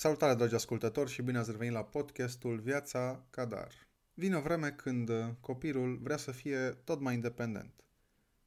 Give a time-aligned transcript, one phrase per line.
[0.00, 3.72] Salutare, dragi ascultători, și bine ați revenit la podcastul Viața Cadar.
[4.14, 7.84] Vine o vreme când copilul vrea să fie tot mai independent.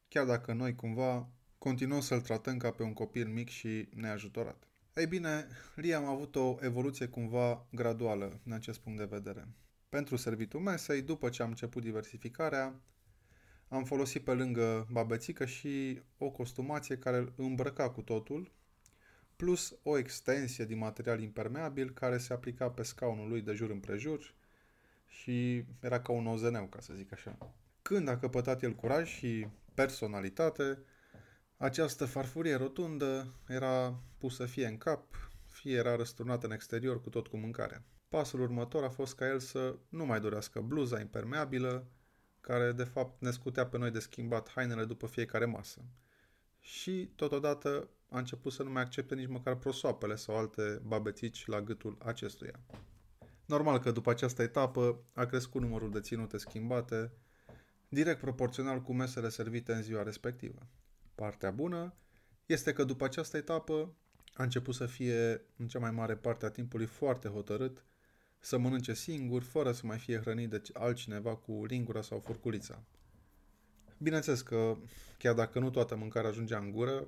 [0.07, 4.67] Chiar dacă noi cumva continuăm să-l tratăm ca pe un copil mic și neajutorat.
[4.95, 9.47] Ei bine, Liam a avut o evoluție cumva graduală în acest punct de vedere.
[9.89, 12.81] Pentru servitul mesei, după ce am început diversificarea,
[13.67, 18.51] am folosit pe lângă babețică și o costumație care îl îmbrăca cu totul,
[19.43, 24.33] plus o extensie din material impermeabil care se aplica pe scaunul lui de jur împrejur
[25.07, 27.37] și era ca un ozeneu, ca să zic așa.
[27.81, 30.79] Când a căpătat el curaj și personalitate,
[31.57, 35.03] această farfurie rotundă era pusă fie în cap,
[35.47, 37.83] fie era răsturnată în exterior cu tot cu mâncare.
[38.09, 41.87] Pasul următor a fost ca el să nu mai dorească bluza impermeabilă,
[42.41, 45.81] care de fapt ne scutea pe noi de schimbat hainele după fiecare masă.
[46.59, 51.61] Și totodată a început să nu mai accepte nici măcar prosoapele sau alte babețici la
[51.61, 52.59] gâtul acestuia.
[53.45, 57.11] Normal că după această etapă a crescut numărul de ținute schimbate,
[57.89, 60.67] direct proporțional cu mesele servite în ziua respectivă.
[61.15, 61.93] Partea bună
[62.45, 63.95] este că după această etapă
[64.33, 67.85] a început să fie în cea mai mare parte a timpului foarte hotărât
[68.39, 72.83] să mănânce singur, fără să mai fie hrănit de altcineva cu lingura sau furculița.
[73.97, 74.77] Bineînțeles că,
[75.17, 77.07] chiar dacă nu toată mâncarea ajungea în gură,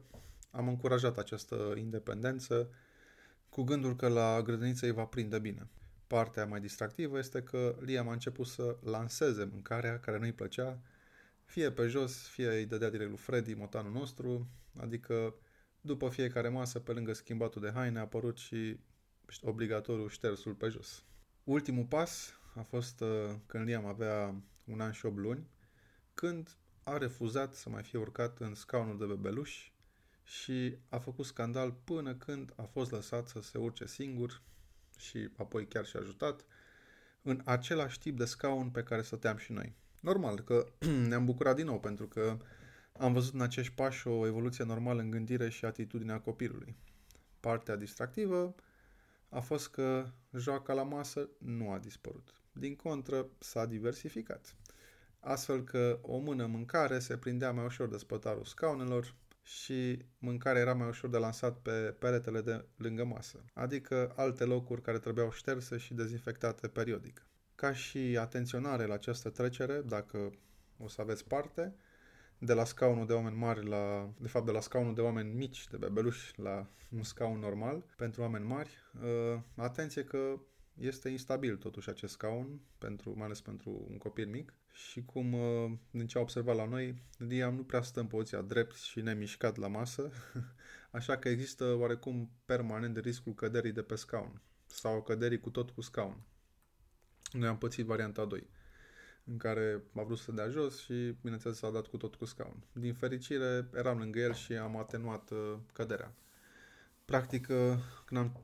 [0.55, 2.69] am încurajat această independență
[3.49, 5.67] cu gândul că la grădiniță îi va prinde bine.
[6.07, 10.79] Partea mai distractivă este că Liam a început să lanseze mâncarea care nu-i plăcea,
[11.45, 14.47] fie pe jos, fie îi dădea direct lui Freddy, motanul nostru,
[14.77, 15.35] adică
[15.81, 18.79] după fiecare masă, pe lângă schimbatul de haine, a apărut și
[19.41, 21.03] obligatoriu ștersul pe jos.
[21.43, 25.47] Ultimul pas a fost uh, când Liam avea un an și 8 luni,
[26.13, 29.69] când a refuzat să mai fie urcat în scaunul de bebeluș
[30.25, 34.41] și a făcut scandal până când a fost lăsat să se urce singur
[34.97, 36.45] și apoi chiar și ajutat
[37.21, 39.75] în același tip de scaun pe care stăteam și noi.
[39.99, 40.65] Normal că
[41.09, 42.37] ne-am bucurat din nou pentru că
[42.99, 46.75] am văzut în acești pași o evoluție normală în gândire și atitudinea copilului.
[47.39, 48.55] Partea distractivă
[49.29, 52.33] a fost că joaca la masă nu a dispărut.
[52.51, 54.55] Din contră, s-a diversificat.
[55.19, 60.73] Astfel că o mână mâncare se prindea mai ușor de spătarul scaunelor și mâncarea era
[60.73, 65.77] mai ușor de lansat pe peretele de lângă masă, adică alte locuri care trebuiau șterse
[65.77, 67.25] și dezinfectate periodic.
[67.55, 70.31] Ca și atenționare la această trecere, dacă
[70.77, 71.75] o să aveți parte,
[72.37, 75.67] de la scaunul de oameni mari la, de fapt de la scaunul de oameni mici,
[75.67, 78.69] de bebeluși, la un scaun normal pentru oameni mari.
[79.03, 80.39] Uh, atenție că
[80.79, 85.71] este instabil totuși acest scaun, pentru, mai ales pentru un copil mic și cum, uh,
[85.91, 89.55] din ce a observat la noi, Liam nu prea stă în poziția drept și nemișcat
[89.57, 90.11] la masă,
[90.91, 95.69] așa că există oarecum permanent de riscul căderii de pe scaun sau căderii cu tot
[95.69, 96.23] cu scaun.
[97.31, 98.49] Noi am pățit varianta 2
[99.25, 102.63] în care a vrut să dea jos și, bineînțeles, s-a dat cu tot cu scaun.
[102.71, 106.13] Din fericire, eram lângă el și am atenuat uh, căderea.
[107.05, 108.43] Practic, uh, când am,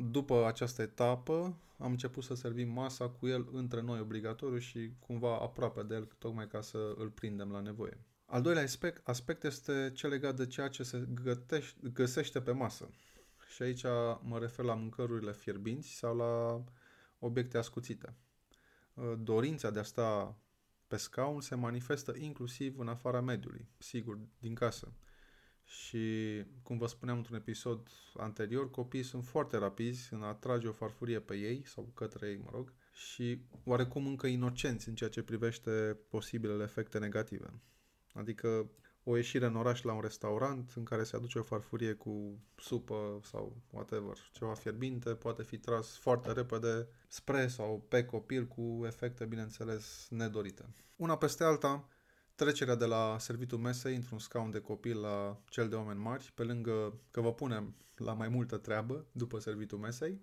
[0.00, 5.38] după această etapă, am început să servim masa cu el între noi obligatoriu și cumva
[5.38, 8.04] aproape de el, tocmai ca să îl prindem la nevoie.
[8.24, 12.90] Al doilea aspect, aspect este cel legat de ceea ce se gătește, găsește pe masă.
[13.54, 13.84] Și aici
[14.20, 16.64] mă refer la mâncărurile fierbinți sau la
[17.18, 18.14] obiecte ascuțite.
[18.94, 20.38] Uh, dorința de a sta
[20.86, 24.92] pe scaun se manifestă inclusiv în afara mediului, sigur, din casă.
[25.68, 30.72] Și, cum vă spuneam într-un episod anterior, copiii sunt foarte rapizi în a trage o
[30.72, 35.22] farfurie pe ei, sau către ei, mă rog, și oarecum încă inocenți în ceea ce
[35.22, 37.60] privește posibilele efecte negative.
[38.12, 38.70] Adică
[39.04, 43.20] o ieșire în oraș la un restaurant în care se aduce o farfurie cu supă
[43.22, 49.24] sau whatever, ceva fierbinte, poate fi tras foarte repede spre sau pe copil cu efecte,
[49.24, 50.68] bineînțeles, nedorite.
[50.96, 51.88] Una peste alta,
[52.38, 56.42] trecerea de la servitul mesei într-un scaun de copil la cel de oameni mari, pe
[56.42, 60.20] lângă că vă punem la mai multă treabă după servitul mesei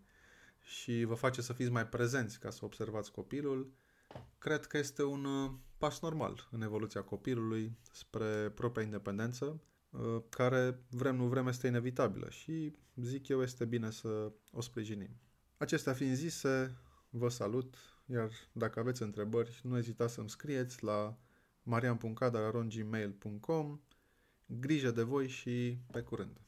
[0.62, 3.74] și vă face să fiți mai prezenți ca să observați copilul,
[4.38, 10.80] cred că este un uh, pas normal în evoluția copilului spre propria independență, uh, care
[10.90, 15.10] vrem nu vrem este inevitabilă și zic eu este bine să o sprijinim.
[15.58, 16.78] Acestea fiind zise,
[17.10, 17.76] vă salut,
[18.06, 21.18] iar dacă aveți întrebări, nu ezitați să-mi scrieți la
[21.66, 23.80] marian.cadar.gmail.com
[24.46, 26.40] Grijă de voi și pe curând!